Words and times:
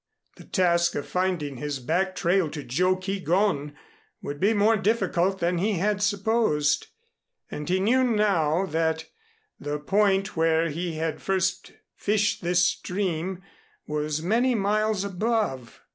The 0.37 0.45
task 0.45 0.95
of 0.95 1.07
finding 1.07 1.57
his 1.57 1.77
back 1.77 2.15
trail 2.15 2.49
to 2.49 2.63
Joe 2.63 2.95
Keegón 2.95 3.75
would 4.23 4.39
be 4.39 4.51
more 4.51 4.75
difficult 4.75 5.37
than 5.37 5.59
he 5.59 5.73
had 5.73 6.01
supposed, 6.01 6.87
and 7.51 7.69
he 7.69 7.79
knew 7.79 8.03
now 8.03 8.65
that 8.65 9.05
the 9.59 9.77
point 9.77 10.35
where 10.35 10.69
he 10.69 10.93
had 10.93 11.21
first 11.21 11.73
fished 11.95 12.41
this 12.41 12.65
stream 12.65 13.43
was 13.85 14.23
many 14.23 14.55
miles 14.55 15.03
above. 15.03 15.81